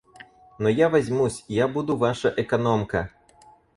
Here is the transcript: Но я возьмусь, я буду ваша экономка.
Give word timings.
Но 0.57 0.67
я 0.67 0.89
возьмусь, 0.89 1.45
я 1.47 1.67
буду 1.67 1.95
ваша 1.95 2.33
экономка. 2.35 3.11